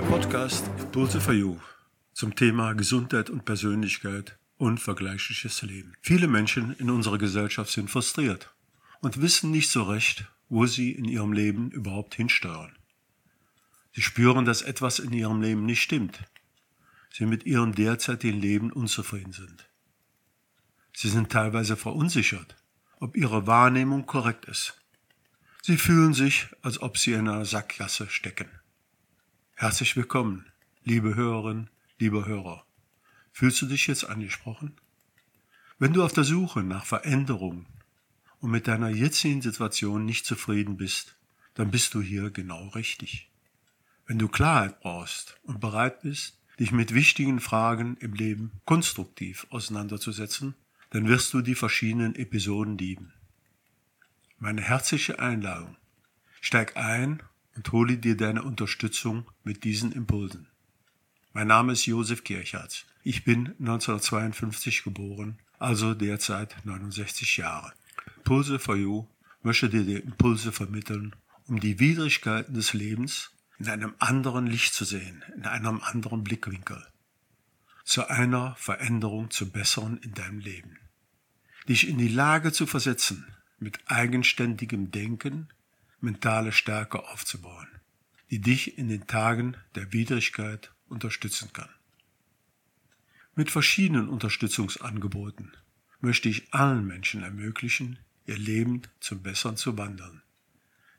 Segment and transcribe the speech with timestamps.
[0.00, 1.58] Der Podcast Impulse for You
[2.14, 5.92] zum Thema Gesundheit und Persönlichkeit unvergleichliches Leben.
[6.00, 8.50] Viele Menschen in unserer Gesellschaft sind frustriert
[9.02, 12.74] und wissen nicht so recht, wo sie in ihrem Leben überhaupt hinsteuern.
[13.92, 16.18] Sie spüren, dass etwas in ihrem Leben nicht stimmt.
[17.12, 19.68] Sie mit ihrem derzeitigen Leben unzufrieden sind.
[20.94, 22.56] Sie sind teilweise verunsichert,
[23.00, 24.80] ob ihre Wahrnehmung korrekt ist.
[25.60, 28.48] Sie fühlen sich, als ob sie in einer Sackgasse stecken.
[29.60, 30.46] Herzlich willkommen,
[30.84, 31.68] liebe Hörerinnen,
[31.98, 32.64] lieber Hörer.
[33.30, 34.72] Fühlst du dich jetzt angesprochen?
[35.78, 37.66] Wenn du auf der Suche nach Veränderung
[38.38, 41.14] und mit deiner jetzigen Situation nicht zufrieden bist,
[41.52, 43.28] dann bist du hier genau richtig.
[44.06, 50.54] Wenn du Klarheit brauchst und bereit bist, dich mit wichtigen Fragen im Leben konstruktiv auseinanderzusetzen,
[50.88, 53.12] dann wirst du die verschiedenen Episoden lieben.
[54.38, 55.76] Meine herzliche Einladung.
[56.40, 57.22] Steig ein
[57.60, 60.46] und hole dir deine Unterstützung mit diesen Impulsen.
[61.34, 62.86] Mein Name ist Josef Kirchhardt.
[63.02, 67.74] Ich bin 1952 geboren, also derzeit 69 Jahre.
[68.16, 69.06] Impulse for You
[69.42, 71.14] möchte dir die Impulse vermitteln,
[71.48, 76.82] um die Widrigkeiten des Lebens in einem anderen Licht zu sehen, in einem anderen Blickwinkel.
[77.84, 80.78] Zu einer Veränderung zum Besseren in deinem Leben.
[81.68, 83.26] Dich in die Lage zu versetzen,
[83.58, 85.48] mit eigenständigem Denken
[86.02, 87.68] mentale Stärke aufzubauen,
[88.30, 91.68] die dich in den Tagen der Widrigkeit unterstützen kann.
[93.34, 95.56] Mit verschiedenen Unterstützungsangeboten
[96.00, 100.22] möchte ich allen Menschen ermöglichen, ihr Leben zum Besseren zu wandeln.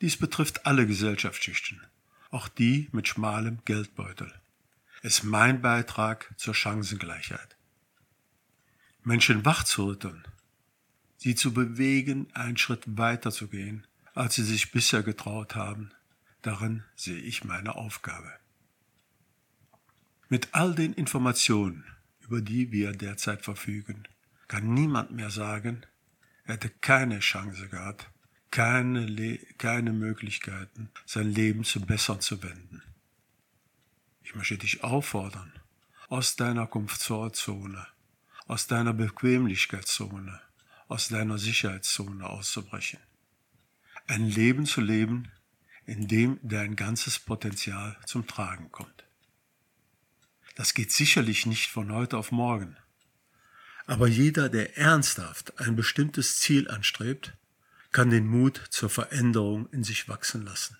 [0.00, 1.80] Dies betrifft alle Gesellschaftsschichten,
[2.30, 4.32] auch die mit schmalem Geldbeutel.
[5.02, 7.56] Es ist mein Beitrag zur Chancengleichheit.
[9.04, 10.24] Menschen wachzurütteln,
[11.16, 13.86] sie zu bewegen, einen Schritt weiter zu gehen
[14.16, 15.90] als sie sich bisher getraut haben.
[16.42, 18.32] Darin sehe ich meine Aufgabe.
[20.28, 21.84] Mit all den Informationen,
[22.20, 24.08] über die wir derzeit verfügen,
[24.48, 25.82] kann niemand mehr sagen,
[26.44, 28.10] er hätte keine Chance gehabt,
[28.50, 32.82] keine, Le keine Möglichkeiten, sein Leben zum Besseren zu wenden.
[34.22, 35.52] Ich möchte dich auffordern,
[36.08, 37.86] aus deiner Komfortzone,
[38.46, 40.40] aus deiner Bequemlichkeitszone,
[40.88, 43.00] aus deiner Sicherheitszone auszubrechen
[44.06, 45.30] ein Leben zu leben,
[45.84, 49.04] in dem dein ganzes Potenzial zum Tragen kommt.
[50.56, 52.76] Das geht sicherlich nicht von heute auf morgen.
[53.86, 57.36] Aber jeder, der ernsthaft ein bestimmtes Ziel anstrebt,
[57.92, 60.76] kann den Mut zur Veränderung in sich wachsen lassen.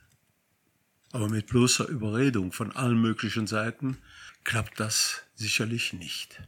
[1.12, 3.98] Aber mit bloßer Überredung von allen möglichen Seiten
[4.44, 6.42] klappt das sicherlich nicht.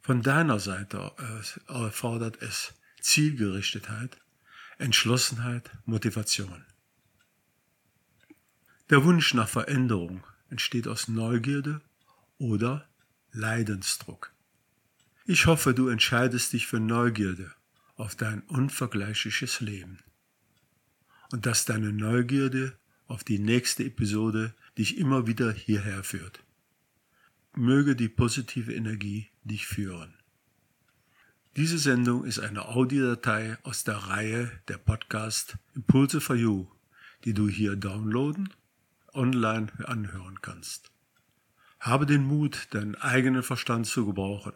[0.00, 1.12] Von deiner Seite
[1.68, 4.21] erfordert es Zielgerichtetheit
[4.82, 6.64] Entschlossenheit, Motivation.
[8.90, 11.80] Der Wunsch nach Veränderung entsteht aus Neugierde
[12.38, 12.88] oder
[13.30, 14.32] Leidensdruck.
[15.24, 17.52] Ich hoffe, du entscheidest dich für Neugierde
[17.94, 20.00] auf dein unvergleichliches Leben
[21.30, 22.76] und dass deine Neugierde
[23.06, 26.42] auf die nächste Episode dich immer wieder hierher führt.
[27.54, 30.14] Möge die positive Energie dich führen.
[31.56, 36.66] Diese Sendung ist eine Audiodatei aus der Reihe der Podcast Impulse for You,
[37.24, 38.54] die du hier downloaden,
[39.12, 40.90] online anhören kannst.
[41.78, 44.54] Habe den Mut, deinen eigenen Verstand zu gebrauchen.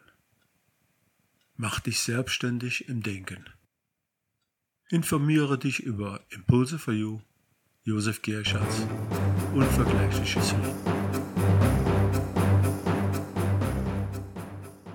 [1.56, 3.44] Mach dich selbstständig im Denken.
[4.88, 7.20] Informiere dich über Impulse for You,
[7.82, 8.86] Josef Gerschatz,
[9.52, 10.95] unvergleichliches Leben.